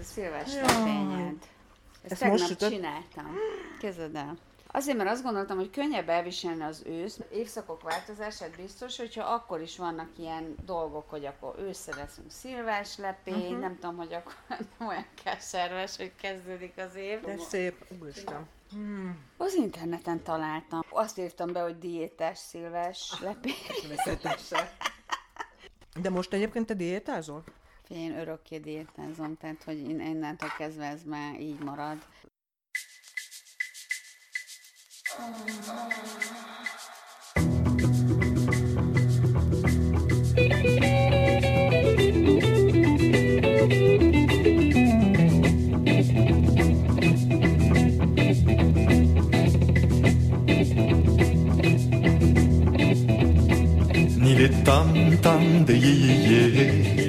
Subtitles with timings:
[0.00, 1.36] a szilvester fényed.
[2.02, 2.70] Ezt, Ezt tegnap most sütött?
[2.70, 3.34] csináltam.
[3.80, 4.36] Kezded el.
[4.72, 9.76] Azért, mert azt gondoltam, hogy könnyebb elviselni az ősz, évszakok változását biztos, hogyha akkor is
[9.76, 13.42] vannak ilyen dolgok, hogy akkor ősszel leszünk szilvás lepény, Mhm.
[13.44, 13.58] uh-huh.
[13.60, 14.34] nem tudom, hogy akkor
[14.78, 17.20] nem olyan keserves, hogy kezdődik az év.
[17.20, 18.46] De szép, úristen.
[18.70, 19.18] Hmm.
[19.36, 20.80] Az interneten találtam.
[20.88, 23.54] Azt írtam be, hogy diétás szilvás lepény.
[26.00, 27.44] De most egyébként te diétázol?
[27.90, 31.98] Figyelj, én örökké diétázom, tehát hogy én innentől kezdve ez már így marad.
[54.16, 56.99] ni les tam-tams des yé ni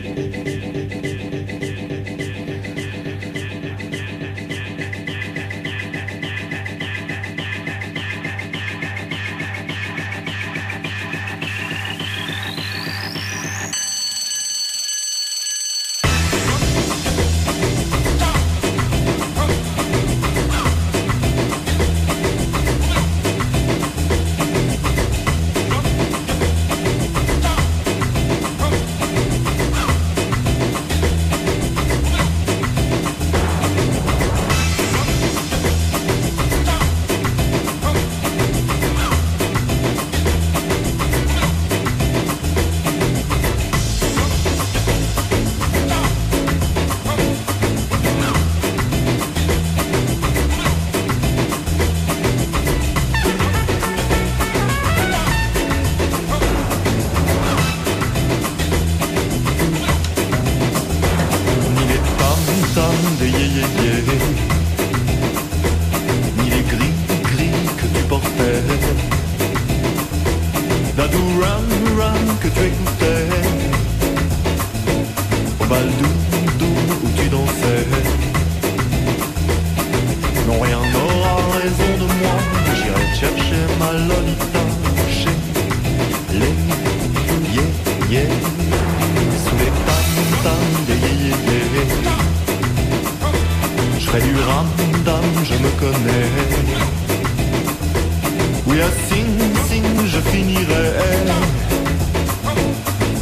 [98.68, 99.26] Oui, à Sing
[99.68, 100.86] Sing, je finirai.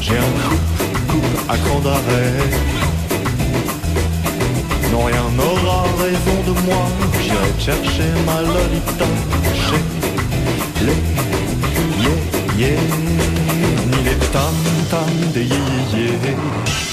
[0.02, 2.34] J'ai un coupe-coupe à cran d'arrêt.
[4.92, 6.84] Non, rien n'aura raison de moi.
[7.22, 9.10] J'irai chercher ma Lolita
[9.56, 9.84] chez
[10.86, 11.02] les
[12.04, 12.14] yé
[12.58, 12.78] yé,
[13.92, 15.62] ni les tam-tams des yé
[15.94, 16.89] yé.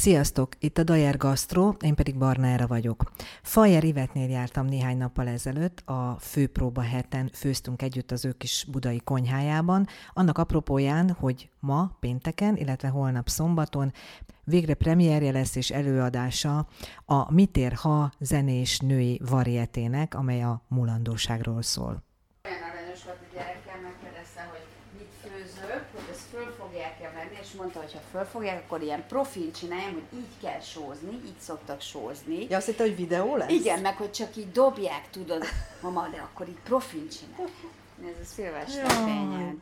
[0.00, 0.52] Sziasztok!
[0.58, 3.12] Itt a Dajer Gastro, én pedig Barnára vagyok.
[3.42, 9.00] Fajer Ivetnél jártam néhány nappal ezelőtt, a főpróba heten főztünk együtt az ő kis budai
[9.04, 13.92] konyhájában, annak apropóján, hogy ma, pénteken, illetve holnap szombaton
[14.44, 16.66] végre premierje lesz és előadása
[17.04, 22.02] a Mitér Ha zenés női varietének, amely a mulandóságról szól.
[22.44, 24.64] Olyan aranyos volt a gyerekkel, megkérdezte, hogy
[24.98, 29.06] mit főzök, hogy ezt föl fogják-e venni, és mondta, hogy ha föl fogják, akkor ilyen
[29.06, 32.46] profil csináljam, hogy így kell sózni, így szoktak sózni.
[32.48, 33.50] Ja, azt hitte, hogy videó lesz?
[33.50, 35.44] Igen, meg hogy csak így dobják, tudod,
[35.82, 37.52] mama, de akkor így profil csinálj.
[38.04, 39.56] Ez a szilvester fényed.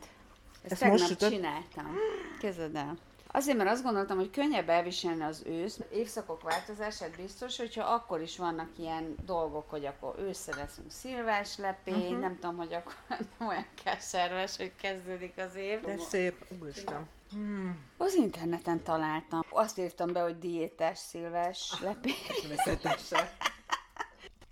[0.61, 1.31] Ezt, Ezt tegnap most sütött?
[1.31, 1.95] csináltam.
[2.39, 2.97] Kezded el.
[3.31, 8.37] Azért, mert azt gondoltam, hogy könnyebb elviselni az ősz, évszakok változását biztos, hogyha akkor is
[8.37, 12.03] vannak ilyen dolgok, hogy akkor ősszel leszünk szilvás lepény, Mhm.
[12.03, 12.19] uh-huh.
[12.19, 12.93] nem tudom, hogy akkor
[13.39, 15.81] nem olyan keserves, hogy kezdődik az év.
[15.81, 17.07] De szép, úristen.
[17.31, 17.77] Hmm.
[17.97, 19.41] Az interneten találtam.
[19.49, 22.13] Azt írtam be, hogy diétás szilvás lepény.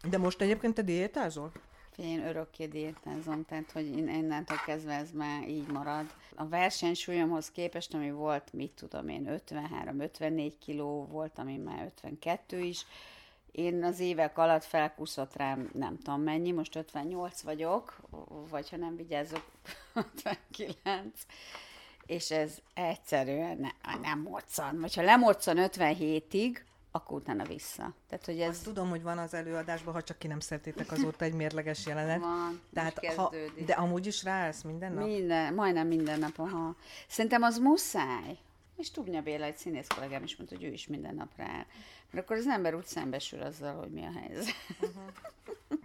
[0.10, 1.52] De most egyébként te diétázol?
[1.92, 6.06] Figyelj, én örökké diétázom, tehát hogy én innentől kezdve ez már így marad.
[6.36, 12.86] A versenysúlyomhoz képest, ami volt, mit tudom én, 53-54 kiló, volt, ami már 52 is,
[13.52, 18.00] én az évek alatt felkúszott rám nem tudom mennyi, most 58 vagyok,
[18.50, 19.52] vagy ha nem vigyázok,
[19.94, 21.16] 59,
[22.08, 24.80] és ez egyszerűen ne, nem moccan.
[24.80, 26.58] Vagy ha lemoccan 57-ig,
[26.92, 27.94] akkor utána vissza.
[28.10, 31.26] Tehát, hogy ez Azt tudom, hogy van az előadásban, ha csak ki nem szeretétek azóta
[31.26, 32.20] egy mérleges jelenet.
[32.20, 33.34] Van, Tehát, ha,
[33.66, 35.06] de amúgy is ráállsz minden nap?
[35.06, 36.76] Minden, majdnem minden nap, aha.
[37.08, 38.38] Szerintem az muszáj.
[38.78, 41.66] És Tugnya Béla, egy színész kollégám is mondta, hogy ő is minden nap rááll.
[42.12, 44.46] Mert akkor az ember úgy szembesül azzal, hogy mi a helyzet.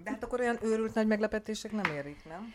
[0.05, 2.55] De hát akkor olyan őrült nagy meglepetések nem érik, nem?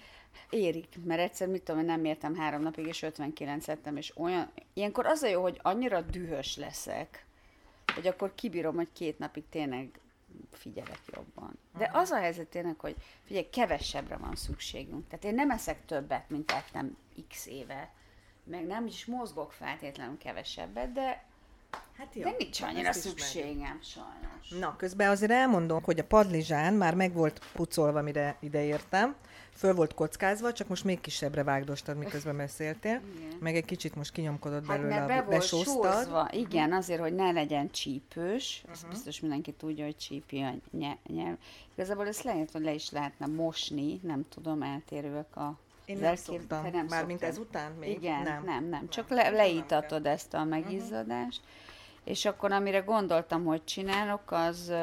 [0.49, 5.05] Érik, mert egyszer, mit tudom, nem értem három napig, és 59 ettem, és olyan, ilyenkor
[5.05, 7.25] az a jó, hogy annyira dühös leszek,
[7.93, 9.99] hogy akkor kibírom, hogy két napig tényleg
[10.51, 11.59] figyelek jobban.
[11.77, 15.07] De az a helyzet tényleg, hogy figyelj, kevesebbre van szükségünk.
[15.07, 16.97] Tehát én nem eszek többet, mint ettem
[17.29, 17.91] x éve,
[18.43, 21.25] meg nem is mozgok feltétlenül kevesebbet, de,
[21.97, 24.49] Hát de nincs annyira szükségem, sajnos.
[24.59, 29.15] Na, közben azért elmondom, hogy a padlizsán már meg volt pucolva, mire ide értem.
[29.53, 33.01] Föl volt kockázva, csak most még kisebbre vágdostad, miközben beszéltél.
[33.15, 33.37] Igen.
[33.39, 37.31] Meg egy kicsit most kinyomkodott Hát belőle, be a volt sózva, igen, azért, hogy ne
[37.31, 38.71] legyen csípős, uh-huh.
[38.73, 41.35] ezt biztos mindenki tudja, hogy csípi a nye- nyelv.
[41.73, 46.63] Igazából ezt lehet, hogy le is lehetne mosni, nem tudom, eltérőek a Én nem szoktam.
[46.63, 47.89] te nem Mármint ezután még?
[47.89, 48.43] Igen, Nem.
[48.43, 48.89] nem, nem.
[48.89, 51.41] Csak le, leítatod ezt a megizzadást,
[52.07, 54.73] és akkor amire gondoltam, hogy csinálok, az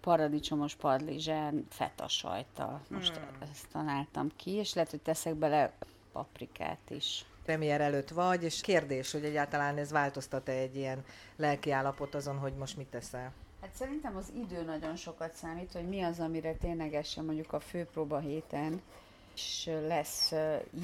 [0.00, 2.80] paradicsomos padlizsán feta sajttal.
[2.88, 3.50] Most Hmm.
[3.52, 5.72] ezt találtam ki, és lehet, hogy teszek bele
[6.12, 7.24] paprikát is.
[7.44, 11.04] Premier előtt vagy, és kérdés, hogy egyáltalán ez változtat-e egy ilyen
[11.36, 13.32] lelki állapot azon, hogy most mit teszel?
[13.60, 18.18] Hát szerintem az idő nagyon sokat számít, hogy mi az, amire ténylegesen mondjuk a főpróba
[18.18, 18.82] héten
[19.34, 20.32] és lesz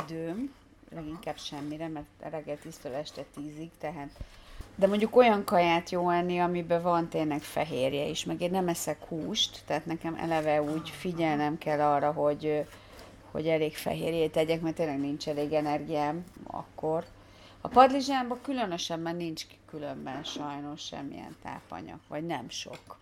[0.02, 0.54] időm,
[0.90, 4.10] leginkább semmire, mert reggel 10-től este 10-ig, tehát
[4.78, 9.04] de mondjuk olyan kaját jó enni, amiben van tényleg fehérje is, meg én nem eszek
[9.04, 12.64] húst, tehát nekem eleve úgy figyelnem kell arra, hogy,
[13.30, 17.04] hogy elég fehérjét tegyek, mert tényleg nincs elég energiám akkor.
[17.60, 22.98] A padlizsánban különösebben nincs különben sajnos semmilyen tápanyag, vagy nem sok.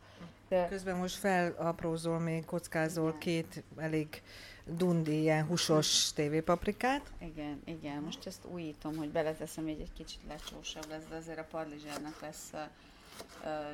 [0.49, 4.23] De Közben most felaprózol, még kockázol két elég
[4.67, 7.03] dundi, ilyen húsos tévépaprikát.
[7.21, 11.47] igen, igen, most ezt újítom, hogy beleteszem, hogy egy kicsit lecsósabb lesz, de azért a
[11.51, 12.53] padlizsánnak lesz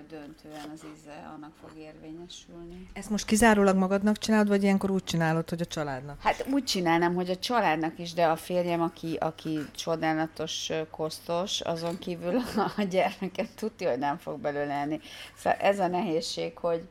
[0.08, 2.88] döntően az íze, annak fog érvényesülni.
[2.92, 6.20] Ezt most kizárólag magadnak csinálod, vagy ilyenkor úgy csinálod, hogy a családnak?
[6.20, 11.98] Hát úgy csinálnám, hogy a családnak is, de a férjem, aki, aki csodálatos kosztos, azon
[11.98, 12.36] kívül
[12.76, 15.00] a gyermeket tudja, hogy nem fog belőle enni.
[15.36, 16.88] Szóval ez a nehézség, hogy,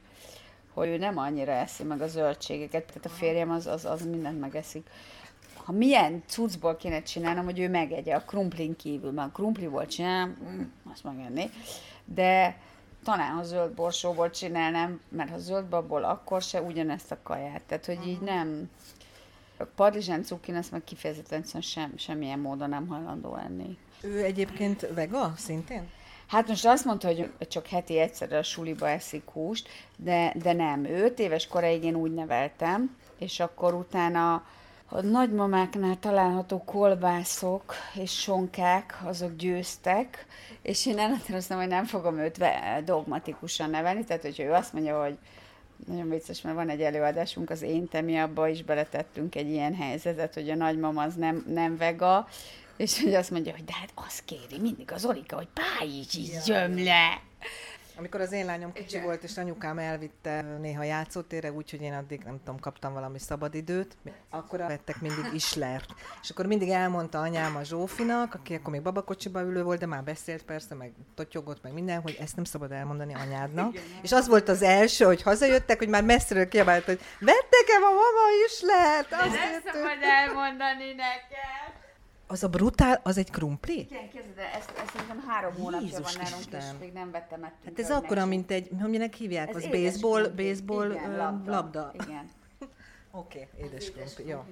[0.74, 4.40] hogy ő nem annyira eszi meg a zöldségeket, tehát a férjem az, az, az mindent
[4.40, 4.90] megeszik.
[5.54, 10.38] Ha milyen cuccból kéne csinálnom, hogy ő megegye a krumplin kívül, mert a krumpliból csinálom,
[10.44, 11.50] mm, azt megenni,
[12.06, 12.58] de
[13.04, 17.62] talán ha zöld borsóból csinálnám, mert ha zöld babból, akkor se ugyanezt a kaját.
[17.62, 18.70] Tehát, hogy így nem...
[19.58, 23.78] A padlizsán cukin, azt meg kifejezetten sem, semmilyen módon nem hajlandó enni.
[24.02, 25.90] Ő egyébként vega szintén?
[26.32, 30.86] Hát most azt mondta, hogy csak heti egyszer a suliba eszik húst, de, de nem.
[30.86, 34.34] Ő öt éves koráig én úgy neveltem, és akkor utána
[34.90, 40.26] a nagymamáknál található kolbászok és sonkák, azok győztek,
[40.62, 42.44] és én elhatároztam, hogy nem fogom őt
[42.86, 45.18] dogmatikusan nevelni, tehát hogyha ő azt mondja, hogy
[45.88, 50.34] nagyon vicces, mert van egy előadásunk, az én temi, abba is beletettünk egy ilyen helyzetet,
[50.34, 52.28] hogy a nagymama az nem, nem vega,
[52.82, 57.22] és hogy azt mondja, hogy de hát azt kéri mindig az Olika, hogy pályítsd le.
[57.98, 59.04] Amikor az én lányom kicsi Igen.
[59.04, 63.98] volt, és anyukám elvitte néha játszótérre, úgyhogy én addig, nem tudom, kaptam valami szabadidőt,
[64.30, 65.90] akkor vettek mindig islert.
[66.22, 70.04] És akkor mindig elmondta anyám a Zsófinak, aki akkor még babakocsiba ülő volt, de már
[70.04, 73.76] beszélt persze, meg totyogott, meg minden, hogy ezt nem szabad elmondani anyádnak.
[74.02, 77.90] És az volt az első, hogy hazajöttek, hogy már messziről kiabált, hogy vett nekem a
[77.90, 79.12] mama islert!
[79.12, 80.04] Azt jöttünk.
[80.04, 81.81] elmondani neked.
[82.32, 83.80] Az a brutál, az egy krumpli?
[83.80, 87.78] Igen, el, ezt, ezt szerintem három hónapja Jézus van nálunk, és még nem vettem ettünk.
[87.78, 90.48] Hát ez akkora, mint egy, minek hívják, Ez az baseball, krumpli.
[90.48, 91.52] baseball Igen, labda.
[91.52, 91.92] labda.
[91.94, 92.30] Igen.
[93.12, 94.44] Oké, okay, édes Édes krumpli, jó.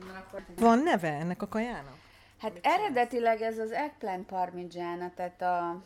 [0.55, 1.95] Van neve ennek a kajának?
[2.37, 5.81] Hát eredetileg ez az eggplant parmigiana, tehát a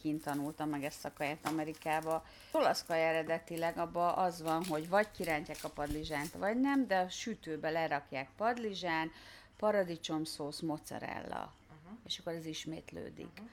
[0.00, 2.24] kint tanultam meg ezt a kaját Amerikába.
[2.52, 7.08] Olasz kaja eredetileg abban az van, hogy vagy kirántják a padlizsánt, vagy nem, de a
[7.08, 9.10] sütőbe lerakják padlizsán,
[9.58, 11.52] paradicsomszósz, mozzarella.
[11.68, 11.98] Uh-huh.
[12.06, 13.28] És akkor ez ismétlődik.
[13.32, 13.48] Uh-huh.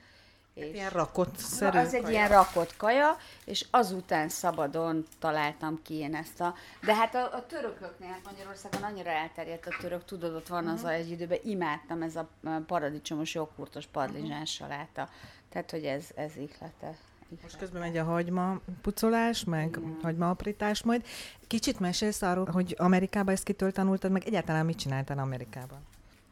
[0.54, 0.74] És...
[0.74, 2.14] Ilyen rakott szerű az egy kaja.
[2.14, 6.56] ilyen rakott kaja, és azután szabadon találtam ki én ezt a...
[6.82, 10.84] De hát a, a törököknél, hát Magyarországon annyira elterjedt a török, tudod, ott van az
[10.84, 12.30] a egy időben, imádtam ez a
[12.68, 15.10] paradicsomos, joghurtos padlizsán saláta.
[15.50, 16.98] Tehát, hogy ez, ez ihlete.
[17.42, 21.06] Most közben megy a hagyma pucolás, meg hagyma aprítás majd.
[21.48, 25.80] Kicsit mesélsz arról, hogy Amerikában ezt kitől tanultad, meg egyáltalán mit csináltál Amerikában?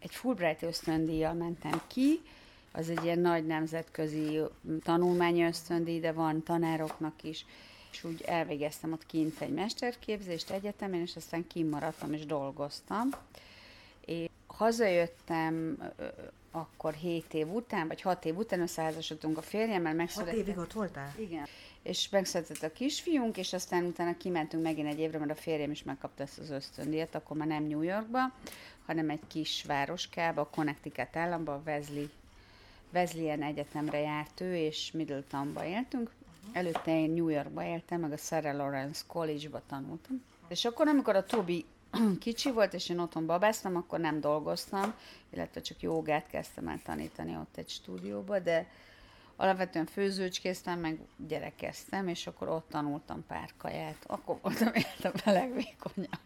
[0.02, 2.22] egy Fulbright ösztöndíjjal mentem ki,
[2.72, 4.40] az egy ilyen nagy nemzetközi
[4.84, 7.46] tanulmányi ösztöndíj, de van tanároknak is,
[7.92, 13.10] és úgy elvégeztem ott kint egy mesterképzést egyetemen, és aztán kimaradtam és dolgoztam.
[14.06, 15.78] És hazajöttem
[16.52, 20.36] akkor 7 év után, vagy 6 év után összeházasodtunk a férjemmel, megszületett.
[20.36, 21.14] évig ott voltál?
[21.18, 21.46] Igen.
[21.84, 25.84] És megszületett a kisfiunk, és aztán utána kimentünk megint egy évre, mert a férjem is
[25.84, 28.20] megkapta ezt az ösztöndíjat, akkor már nem New Yorkba,
[28.86, 32.06] hanem egy kis városkába, a Connecticut államba, a Wesley,
[32.94, 36.12] Wesleyan Egyetemre járt ő, és Middletonba éltünk.
[36.52, 40.24] Előtte én New Yorkba éltem, meg a Sarah Lawrence College-ba tanultam.
[40.48, 41.66] És akkor, amikor a Tobi
[42.20, 44.94] kicsi volt, és én otthon babáztam, akkor nem dolgoztam,
[45.30, 48.68] illetve csak jogát kezdtem el tanítani ott egy stúdióba, de
[49.36, 54.04] alapvetően főzőcskéztem, meg gyerekeztem, és akkor ott tanultam pár kaját.
[54.08, 56.20] Akkor voltam életem a legvékonyabb.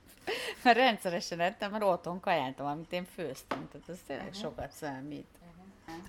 [0.63, 3.67] Mert rendszeresen ettem, mert otthon kajáltam, amit én főztem.
[3.72, 5.27] Tehát ez tényleg sokat számít.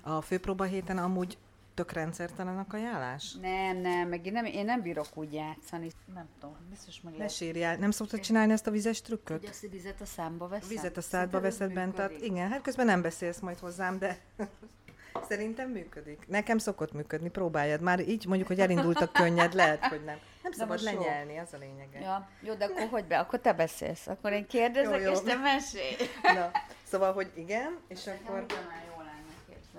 [0.01, 1.37] A főpróba héten amúgy
[1.77, 3.33] tök rendszertelen a kajálás?
[3.41, 5.91] Nem, nem, meg én nem, én nem bírok úgy játszani.
[6.13, 7.33] Nem tudom, biztos meg Ne lehet.
[7.33, 9.39] sírjál, nem szoktad csinálni ezt a vizes trükköt?
[9.39, 10.69] Hogy azt a vizet a számba veszem?
[10.69, 14.17] Vizet a szádba veszed bent, tehát igen, hát közben nem beszélsz majd hozzám, de
[15.29, 16.27] szerintem működik.
[16.27, 17.81] Nekem szokott működni, próbáljad.
[17.81, 20.17] Már így mondjuk, hogy elindult a könnyed, lehet, hogy nem.
[20.43, 20.99] Nem szabad most jó.
[21.01, 21.99] lenyelni, az a lényege.
[21.99, 23.19] Ja, jó, de akkor hogy be?
[23.19, 24.07] Akkor te beszélsz.
[24.07, 25.11] Akkor én kérdezek, Jó, jó.
[25.11, 25.95] és te mesélj.
[26.21, 26.51] Na,
[26.83, 28.45] szóval, hogy igen, és akkor...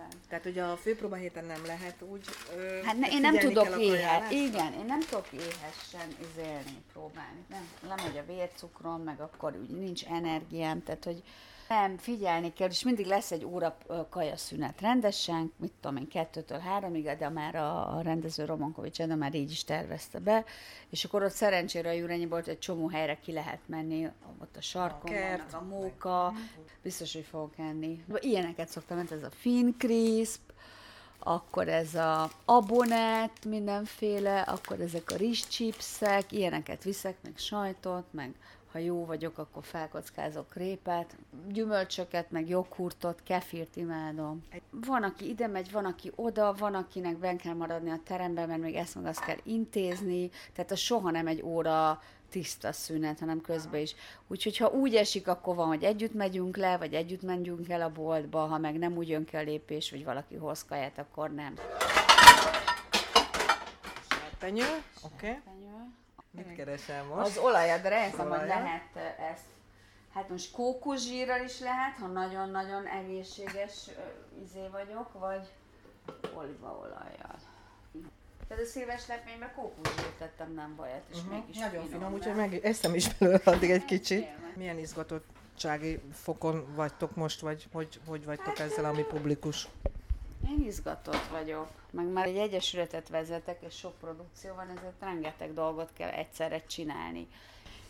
[0.08, 0.26] Képzelni.
[0.28, 2.24] Tehát ugye a főpróba héten nem lehet úgy
[2.56, 7.44] ö, Hát ne, én nem tudok éhes, igen, én nem tudok éhesen izélni, próbálni.
[7.48, 11.22] Nem, lemegy a vércukrom, meg akkor úgy nincs energiám, tehát hogy
[11.68, 13.76] nem, figyelni kell, és mindig lesz egy óra
[14.10, 14.80] kajaszünet.
[14.80, 19.50] Rendesen, mit tudom én, kettőtől háromig, de már a, a rendező Romankovics de már így
[19.50, 20.44] is tervezte be,
[20.90, 24.08] és akkor ott szerencsére a Jürényi volt, egy csomó helyre ki lehet menni,
[24.40, 26.32] ott a sarkon, A kert, vannak a móka,
[26.82, 28.04] biztos, hogy fogok enni.
[28.18, 30.40] Ilyeneket szoktam, ez a fin crisp,
[31.18, 38.34] akkor ez a abonát mindenféle, akkor ezek a rizscsipszek, ilyeneket viszek, meg sajtot, meg
[38.72, 41.16] ha jó vagyok, akkor felkockázok répát,
[41.48, 44.44] gyümölcsöket, meg joghurtot, kefirt imádom.
[44.70, 48.60] Van, aki ide megy, van, aki oda, van, akinek ben kell maradni a teremben, mert
[48.60, 53.40] még ezt meg azt kell intézni, tehát az soha nem egy óra tiszta szünet, hanem
[53.40, 53.94] közben is.
[54.26, 57.92] Úgyhogy ha úgy esik, akkor van, hogy együtt megyünk le, vagy együtt megyünk el a
[57.92, 61.54] boltba, ha meg nem úgy jön ki a lépés, vagy valaki hoz kaját, akkor nem.
[64.08, 64.66] Serpenyő,
[65.02, 65.28] oké.
[65.28, 65.56] Okay.
[66.30, 67.26] Mit keresel most?
[67.26, 68.48] Az olajadra hiszem, hogy Olajat.
[68.48, 69.44] lehet ezt.
[70.14, 73.90] Hát most kókuszsírral is lehet, ha nagyon-nagyon egészséges
[74.44, 75.48] izé vagyok, vagy
[76.34, 77.38] olívaolajjal.
[78.48, 81.32] Tehát a szíves lepénybe kókuszsírt tettem, nem bajat, és uh-huh.
[81.32, 84.24] mégis Nagyon finom, finom, úgyhogy meg eszem is belőle addig egy kicsit.
[84.24, 84.56] Tényleg.
[84.56, 89.68] Milyen izgatottsági fokon vagytok most, vagy hogy, hogy vagytok ezzel, ami publikus?
[90.48, 95.90] Én izgatott vagyok, meg már egy egyesületet vezetek, és sok produkció van, ezért rengeteg dolgot
[95.96, 97.26] kell egyszerre csinálni.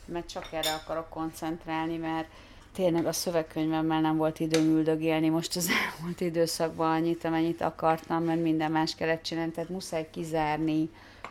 [0.05, 2.29] Mert csak erre akarok koncentrálni, mert
[2.73, 8.43] tényleg a szövegkönyvemmel nem volt időm üldögélni most az elmúlt időszakban annyit, amennyit akartam, mert
[8.43, 10.91] minden más kellett csinálni, tehát muszáj kizárni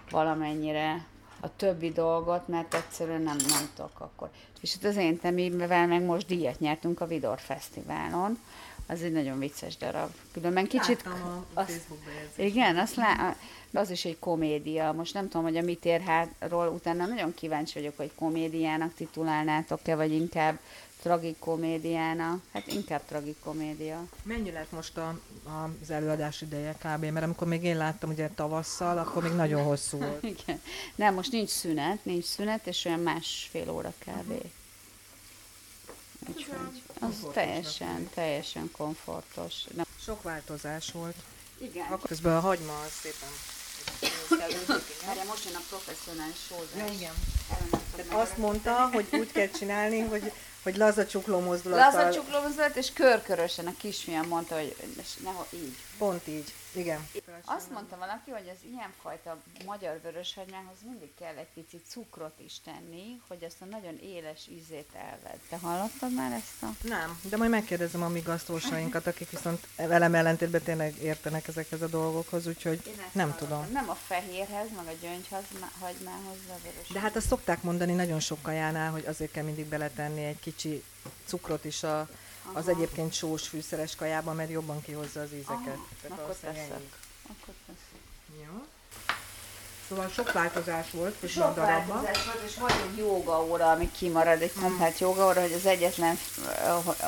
[0.10, 1.06] valamennyire
[1.40, 4.30] a többi dolgot, mert egyszerűen nem, nem tudok akkor.
[4.62, 8.38] És itt az én temivel meg most díjat nyertünk a Vidor Fesztiválon,
[8.88, 10.10] az egy nagyon vicces darab.
[10.32, 11.04] Különben kicsit...
[11.04, 11.88] Láttam a azt-
[12.36, 13.36] igen, azt lá...
[13.74, 14.92] az is egy komédia.
[14.92, 20.12] Most nem tudom, hogy a mit érhátról utána nagyon kíváncsi vagyok, hogy komédiának titulálnátok-e, vagy
[20.12, 20.60] inkább
[21.02, 22.42] tragikomédiának.
[22.54, 24.04] Hát inkább tragikomédia.
[24.24, 27.06] Mennyi lett most a, a, az előadás ideje kb?
[27.06, 30.24] Mert amikor még én láttam ugye tavasszal, akkor még nagyon hosszú volt.
[30.38, 30.62] Igen.
[30.96, 34.34] Nem, most nincs szünet, nincs szünet, és olyan másfél óra kb.
[36.28, 39.54] Úgyhogy az teljesen, teljesen komfortos.
[39.76, 39.86] Nem.
[40.04, 41.16] Sok változás volt.
[41.58, 41.86] Igen.
[41.86, 43.30] Akkor közben a hagyma az szépen
[45.10, 46.88] Erre most jön a professzionális sózás.
[46.88, 47.14] Ja, igen.
[48.20, 50.32] Azt mondta, hogy úgy kell csinálni, hogy,
[50.68, 52.04] hogy laza csukló mozdulattal.
[52.04, 54.76] Laza csuklómozdulat, és körkörösen a kisfiam mondta, hogy
[55.24, 55.76] nehogy így.
[55.98, 57.10] Pont így, igen.
[57.46, 63.22] Azt mondta valaki, hogy az ilyenfajta magyar vöröshagymához mindig kell egy picit cukrot is tenni,
[63.28, 65.40] hogy azt a nagyon éles ízét elved.
[65.50, 66.68] Te hallottad már ezt a...
[66.82, 71.88] Nem, de majd megkérdezem a mi gasztrósainkat, akik viszont velem ellentétben tényleg értenek ezekhez a
[71.88, 72.82] dolgokhoz, úgyhogy
[73.12, 73.48] nem hallottam.
[73.48, 73.72] tudom.
[73.72, 76.88] Nem a fehérhez, meg a gyöngyhagymához, a vörös.
[76.94, 80.84] De hát azt szokták mondani nagyon sok kajánál, hogy azért kell mindig beletenni egy kicsi
[81.26, 82.08] cukrot is a,
[82.54, 85.78] az egyébként sós fűszeres kajában, mert jobban kihozza az ízeket.
[86.10, 86.98] Aha, akkor teszek.
[87.24, 88.02] Akkor teszek.
[88.46, 88.66] Jó.
[89.90, 94.42] Szóval sok változás volt, és Sok változás volt, és volt egy joga óra, ami kimarad,
[94.42, 96.18] egy komplet joga óra, hogy az egyetlen,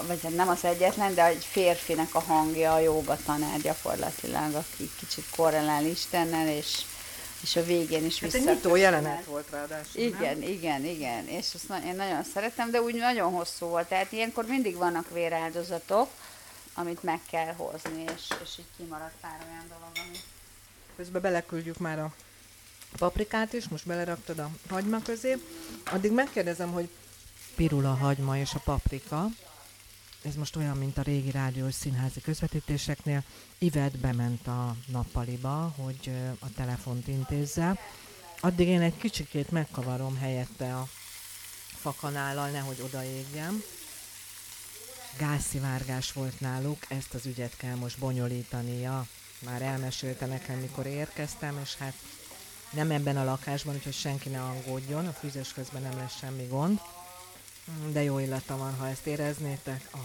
[0.08, 4.92] vagy hát nem az egyetlen, de egy férfinek a hangja a joga tanár gyakorlatilag, aki
[5.00, 6.82] kicsit korrelál Istennel, és,
[7.42, 10.50] és a végén is Hát egy vissza- nyitó jelenet volt ráadásul, Igen, nem?
[10.50, 14.76] igen, igen, és na- én nagyon szeretem, de úgy nagyon hosszú volt, tehát ilyenkor mindig
[14.76, 16.10] vannak véráldozatok,
[16.74, 20.18] amit meg kell hozni, és, és így kimaradt pár olyan dolog, ami...
[20.96, 22.14] Közben beleküldjük már a
[22.98, 25.38] paprikát is, most beleraktad a hagyma közé.
[25.92, 26.90] Addig megkérdezem, hogy
[27.56, 29.28] pirul a hagyma és a paprika.
[30.22, 33.24] Ez most olyan, mint a régi rádiós színházi közvetítéseknél.
[33.58, 37.80] Ivet bement a nappaliba, hogy a telefont intézze.
[38.40, 40.88] Addig én egy kicsikét megkavarom helyette a
[41.68, 43.64] fakanállal, nehogy odaégjem.
[45.18, 49.08] Gázszivárgás volt náluk, ezt az ügyet kell most bonyolítania.
[49.46, 51.94] Már elmesélte nekem, mikor érkeztem, és hát
[52.72, 56.80] nem ebben a lakásban, úgyhogy senki ne aggódjon, a fűzés közben nem lesz semmi gond.
[57.92, 59.90] De jó illata van, ha ezt éreznétek.
[59.94, 60.02] Oh.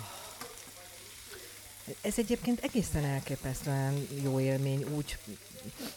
[2.01, 5.19] Ez egyébként egészen elképesztően jó élmény úgy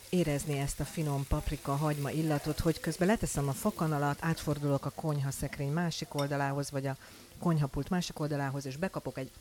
[0.09, 5.31] érezni ezt a finom paprika, hagyma illatot, hogy közben leteszem a fakanalat, átfordulok a konyha
[5.31, 6.97] szekrény másik oldalához, vagy a
[7.39, 9.31] konyhapult másik oldalához, és bekapok egy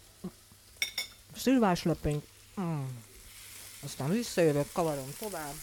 [1.36, 2.24] szilvás löpényt,
[2.60, 2.84] mm.
[3.84, 5.54] aztán visszajövök, kavarom tovább.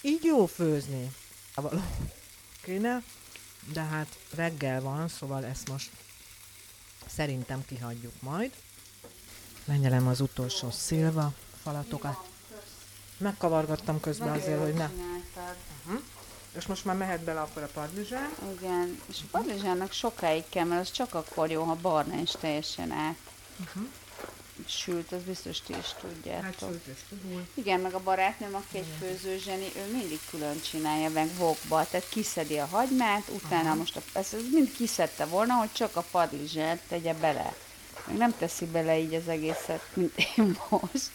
[0.00, 1.14] Így jó főzni.
[1.54, 1.80] Való
[2.62, 3.02] kéne,
[3.72, 5.90] de hát reggel van, szóval ezt most
[7.06, 8.52] szerintem kihagyjuk majd.
[9.64, 11.32] Menjelem az utolsó szilva
[11.62, 12.28] falatokat.
[13.18, 14.84] Megkavargattam közben azért, hogy ne.
[14.84, 16.02] Uh-huh.
[16.52, 18.30] És most már mehet bele akkor a padlizsán.
[18.58, 22.90] Igen, és a padlizsánnak sokáig kell, mert az csak akkor jó, ha barna és teljesen
[22.90, 23.16] át.
[23.60, 23.88] Uh-huh
[24.66, 26.44] sült, az biztos ti is tudjátok.
[26.44, 27.16] Hát sült és
[27.54, 32.58] Igen, meg a barátnőm, aki egy főzőzseni, ő mindig külön csinálja meg vokba, tehát kiszedi
[32.58, 33.74] a hagymát, utána Aha.
[33.74, 37.54] most a, ezt, ezt mind kiszedte volna, hogy csak a padlizsát tegye bele.
[38.06, 41.10] Meg nem teszi bele így az egészet, mint én most.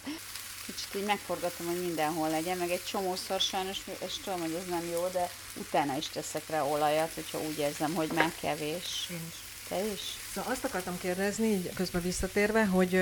[0.66, 4.90] Kicsit így megforgatom, hogy mindenhol legyen, meg egy csomószor sajnos, és tudom, hogy ez nem
[4.92, 9.08] jó, de utána is teszek rá olajat, hogyha úgy érzem, hogy már kevés.
[9.10, 9.51] Én is.
[9.72, 10.00] Te is?
[10.34, 12.96] Szóval azt akartam kérdezni, így közben visszatérve, hogy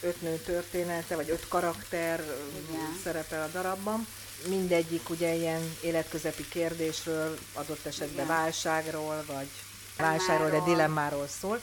[0.00, 2.20] öt nő története, vagy öt karakter
[2.68, 2.98] Igen.
[3.02, 4.06] szerepel a darabban.
[4.48, 8.26] Mindegyik ugye ilyen életközepi kérdésről, adott esetben Igen.
[8.26, 9.48] válságról, vagy
[9.96, 11.60] válságról, de dilemmáról szól.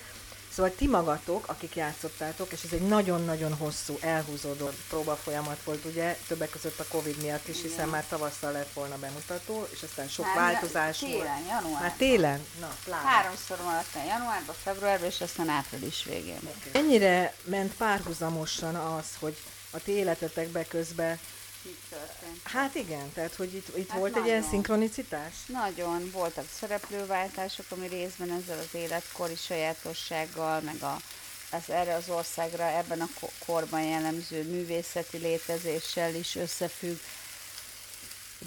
[0.55, 6.17] Szóval ti magatok, akik játszottátok, és ez egy nagyon-nagyon hosszú, elhúzódó próba folyamat volt, ugye,
[6.27, 7.89] többek között a Covid miatt is, hiszen Igen.
[7.89, 11.27] már tavasszal lett volna bemutató, és aztán sok már változás télen, volt.
[11.27, 11.81] Télen, januárban.
[11.81, 12.45] Már télen?
[12.59, 13.07] Na, pláne.
[13.09, 16.39] Háromszor maradt el januárban, februárban, és aztán április végén.
[16.39, 16.81] Okay.
[16.81, 19.37] Ennyire ment párhuzamosan az, hogy
[19.71, 21.19] a ti életetekbe közben
[22.43, 24.27] Hát igen, tehát hogy itt, itt hát volt nagyon.
[24.27, 25.33] egy ilyen szinkronicitás?
[25.45, 30.97] Nagyon, voltak szereplőváltások, ami részben ezzel az életkori sajátossággal, meg a,
[31.51, 33.09] az erre az országra ebben a
[33.45, 36.97] korban jellemző művészeti létezéssel is összefügg.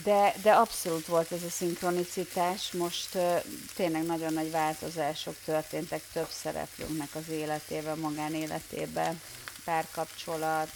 [0.03, 6.29] De, de abszolút volt ez a szinkronicitás, most uh, tényleg nagyon nagy változások történtek több
[6.43, 9.21] szereplőnknek az életében, magánéletében,
[9.65, 10.73] párkapcsolat,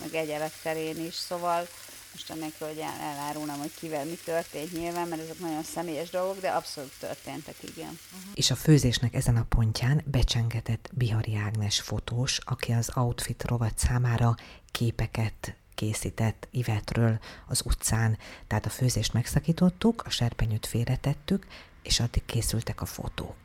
[0.00, 1.68] meg egyebek terén is, szóval
[2.12, 6.40] most ennek, hogy el, elárulnám, hogy kivel mi történt nyilván, mert ezek nagyon személyes dolgok,
[6.40, 7.98] de abszolút történtek, igen.
[8.12, 8.30] Uh-huh.
[8.34, 14.34] És a főzésnek ezen a pontján becsengetett Bihari Ágnes fotós, aki az Outfit rovat számára
[14.70, 18.18] képeket készített Ivetről az utcán.
[18.46, 21.46] Tehát a főzést megszakítottuk, a serpenyőt félretettük,
[21.82, 23.36] és addig készültek a fotók.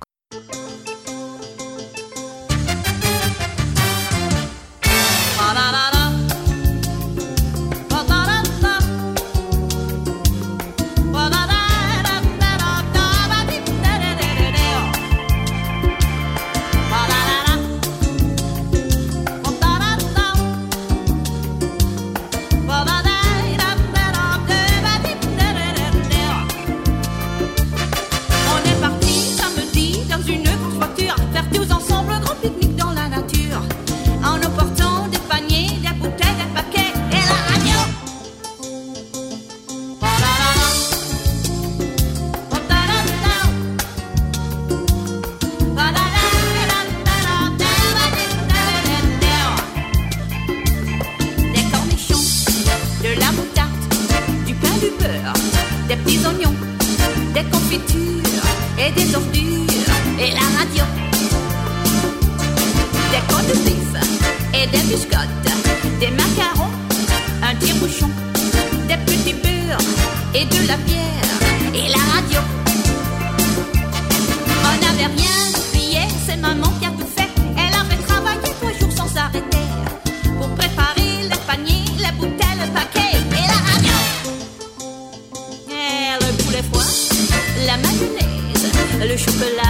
[89.12, 89.61] Le chocolat,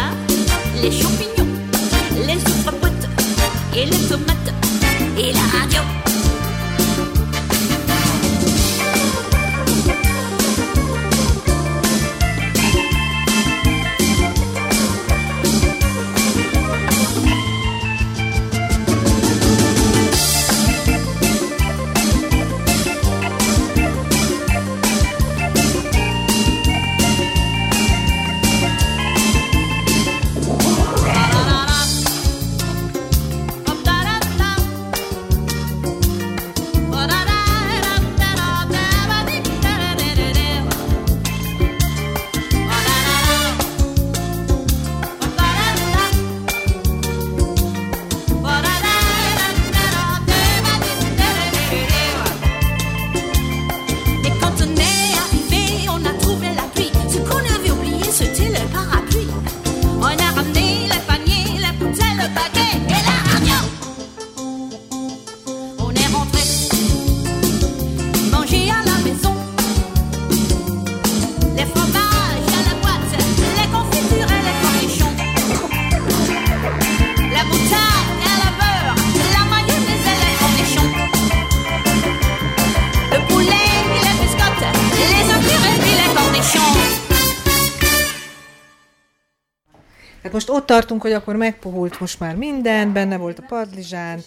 [90.72, 94.20] tartunk, hogy akkor megpuhult most már minden, benne volt a padlizsán.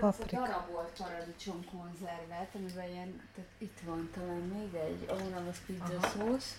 [0.00, 0.36] Paprika.
[0.36, 6.56] darabolt paradicsom konzervet, amiben ilyen, tehát itt van talán még egy, ahol az pizza szósz.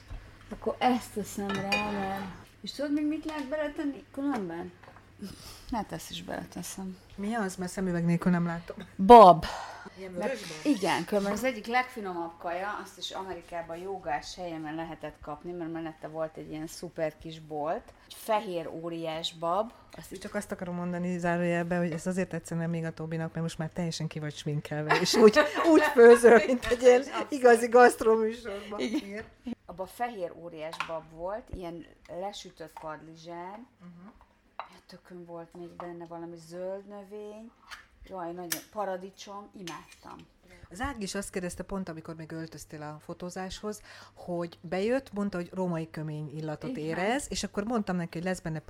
[0.50, 2.22] Akkor ezt teszem rá, mert...
[2.62, 4.72] És tudod még mit lehet beletenni különben?
[5.72, 6.98] Hát ezt is beleteszem.
[7.16, 7.56] Mi az?
[7.56, 8.78] Mert szemüveg nélkül nem látom.
[9.06, 9.46] Bab.
[9.98, 15.52] Ilyen Mert, igen, különben az egyik legfinomabb kaja, azt is Amerikában jogás helyemen lehetett kapni,
[15.52, 17.94] mert mellette volt egy ilyen szuper kis bolt.
[18.08, 22.86] Egy fehér óriás bab, azt Csak azt akarom mondani zárójelbe, hogy ez azért tetszene még
[22.86, 25.40] a Tobinak, mert most már teljesen ki vagy sminkelve, és úgy,
[25.72, 28.80] úgy főzöl, mint egy ilyen igazi gasztroműsorban.
[28.80, 29.24] Igen.
[29.66, 31.86] abban fehér óriás bab volt, ilyen
[32.20, 34.14] lesütött padlizsán, uh-huh.
[34.90, 37.52] Tökön volt még benne valami zöld növény,
[38.04, 40.16] jaj, nagyon paradicsom, imádtam.
[40.72, 43.82] Az Ág is azt kérdezte pont, amikor még öltöztél a fotózáshoz,
[44.14, 46.84] hogy bejött, mondta, hogy római kömény illatot Igen.
[46.84, 48.62] érez, és akkor mondtam neki, hogy lesz benne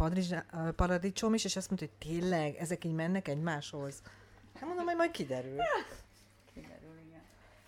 [0.75, 4.01] paradicsom is, és azt mondta, hogy tényleg, ezek így mennek egymáshoz.
[4.53, 5.57] Hát mondom, hogy majd kiderül.
[6.53, 7.21] Kiderül, igen.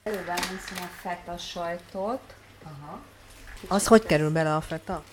[0.03, 3.01] Előben hiszem a feta sajtot, Aha.
[3.67, 5.03] Az hogy kerül bele a feta?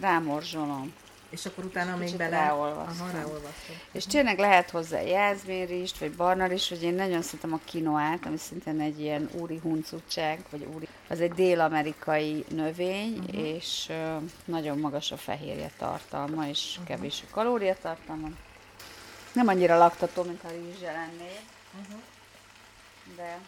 [0.00, 0.92] rámorzsolom.
[1.32, 2.36] És akkor utána még bele...
[2.36, 3.06] ráolvasztom.
[3.06, 3.76] Aha, ráolvasztom.
[3.92, 8.80] És tényleg lehet hozzá jászmérist, vagy barnarist, vagy én nagyon szeretem a kinoát, ami szintén
[8.80, 10.88] egy ilyen úri huncutság, vagy úri.
[11.08, 13.46] Az egy dél-amerikai növény, uh-huh.
[13.46, 13.92] és
[14.44, 16.86] nagyon magas a fehérje tartalma, és uh-huh.
[16.86, 18.28] kevés a kalóriatartalma.
[19.32, 21.40] Nem annyira laktató, mint ha rizse lennél,
[21.80, 22.00] uh-huh.
[23.16, 23.38] de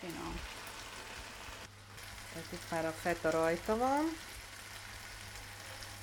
[0.00, 0.40] finom.
[2.32, 4.04] Tehát itt már a feta rajta van.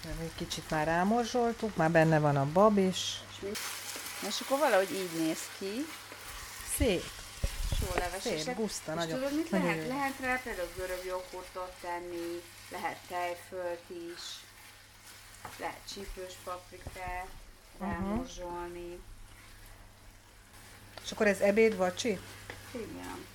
[0.04, 3.20] Nem, egy kicsit már rámorzsoltuk, már benne van a bab is.
[3.32, 3.50] És, mi?
[4.28, 5.86] és akkor valahogy így néz ki,
[6.78, 7.04] Szép,
[7.80, 8.40] sólevesesek.
[8.40, 9.84] szép, guszta, És nagyon, tudod, mit nagyon lehet?
[9.84, 9.90] jó.
[9.94, 14.22] Lehet rá például görög joghurtot tenni, lehet tejfölt is,
[15.60, 17.28] lehet csípős paprikát
[17.80, 19.00] rámorzsolni.
[21.04, 22.20] És akkor ez ebéd, vacsi?
[22.72, 23.26] Igen.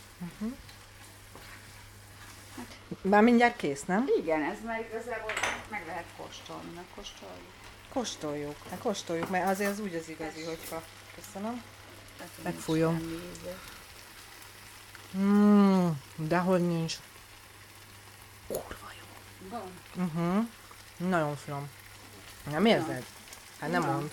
[3.00, 4.08] Már mindjárt kész, nem?
[4.20, 5.32] Igen, ez már igazából
[5.68, 7.52] meg lehet kóstolni, meg kóstoljuk.
[7.92, 10.82] Kóstoljuk, hát kóstoljuk, mert azért az úgy az igazi, hogyha...
[11.14, 11.62] Köszönöm.
[12.18, 13.20] Hogy Megfújom.
[15.10, 16.96] Mmm, dehogy nincs.
[18.46, 19.06] Kurva jó.
[19.48, 19.72] Van.
[19.96, 20.46] Uh-huh.
[20.96, 21.70] Nagyon finom.
[22.50, 23.04] Nem érzed?
[23.60, 24.12] Hát nem mond.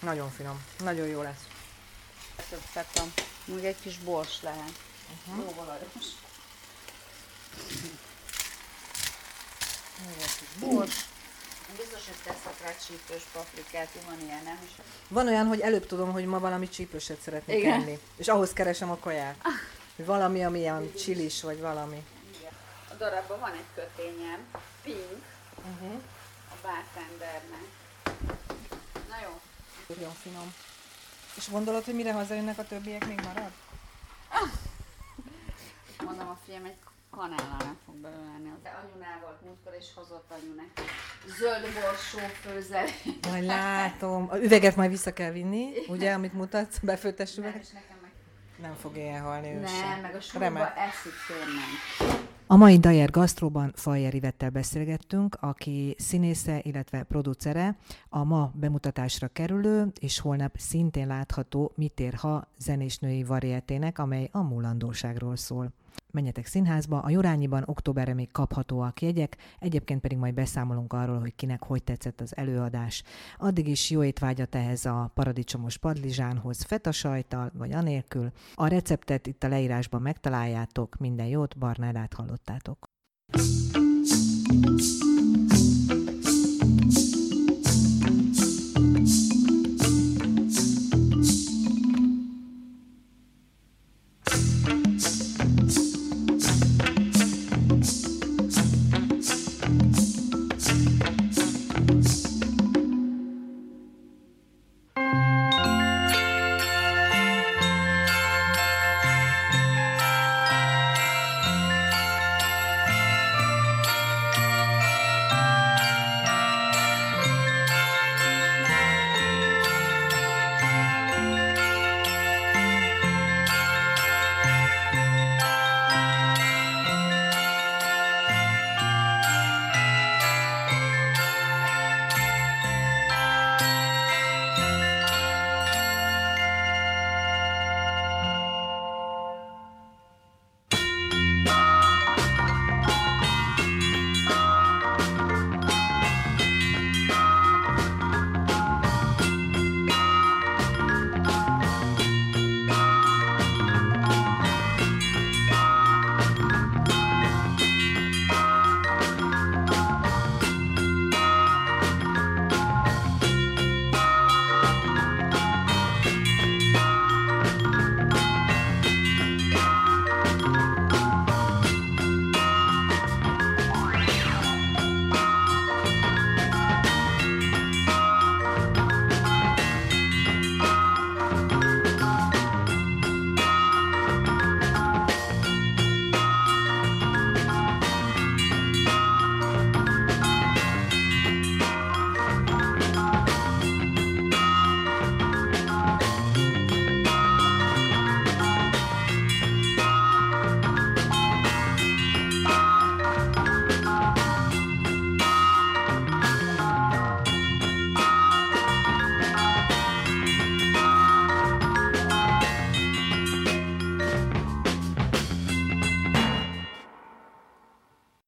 [0.00, 0.64] Nagyon finom.
[0.78, 1.46] Nagyon jó lesz.
[2.60, 3.02] Feta.
[3.44, 4.72] Még egy kis bors lehet.
[5.26, 5.44] Uh-huh.
[5.44, 6.06] Jó valajos.
[10.60, 11.04] Bors.
[11.76, 14.58] Biztos, hogy teszek rá csípős paprikát, van ilyen, nem?
[14.64, 14.70] És
[15.08, 17.72] Van olyan, hogy előbb tudom, hogy ma valami csípőset szeretnék Igen.
[17.80, 17.98] enni.
[18.16, 19.36] És ahhoz keresem a kaját.
[19.96, 22.04] Valami, ami ilyen csilis, vagy valami.
[22.90, 24.38] A darabban van egy kötényem,
[24.82, 26.00] pink, Uh-huh.
[26.50, 27.66] a bartendernek.
[29.08, 29.40] Na jó.
[29.96, 30.54] Nagyon finom.
[31.36, 33.50] És gondolod, hogy mire hazajönnek a többiek, még marad?
[36.04, 36.76] Mondom, a fiam egy
[37.16, 38.52] kanállal nem fog belőleni.
[38.62, 40.88] De anyunál volt múltkor, és hozott anyu neki.
[41.38, 43.26] Zöld borsó főzelék.
[43.30, 44.26] Majd látom.
[44.30, 47.62] A üveget majd vissza kell vinni, ugye, amit mutatsz, befőttes Nem, üveget.
[47.62, 48.10] és nekem meg
[48.60, 50.00] Nem fog ilyen halni ő nem, sem.
[50.00, 52.20] meg a súlyba eszik tényleg.
[52.46, 57.76] A mai Dajer Gasztróban Fajer Ivettel beszélgettünk, aki színésze, illetve producere,
[58.08, 64.42] a ma bemutatásra kerülő és holnap szintén látható Mit ér ha zenésnői varietének, amely a
[64.42, 65.72] múlandóságról szól.
[66.12, 71.62] Menjetek színházba, a Jurányiban októberre még kaphatóak jegyek, egyébként pedig majd beszámolunk arról, hogy kinek
[71.62, 73.02] hogy tetszett az előadás.
[73.38, 78.30] Addig is jó étvágyat ehhez a paradicsomos padlizsánhoz feta sajttal, vagy anélkül.
[78.54, 82.90] A receptet itt a leírásban megtaláljátok, minden jót, Barnádát hallottátok.